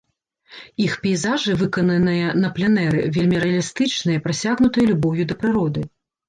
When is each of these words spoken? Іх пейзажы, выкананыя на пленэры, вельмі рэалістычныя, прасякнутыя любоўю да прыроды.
Іх 0.85 0.93
пейзажы, 1.03 1.51
выкананыя 1.59 2.31
на 2.45 2.49
пленэры, 2.55 3.03
вельмі 3.19 3.37
рэалістычныя, 3.45 4.23
прасякнутыя 4.25 4.89
любоўю 4.95 5.29
да 5.35 5.39
прыроды. 5.45 5.85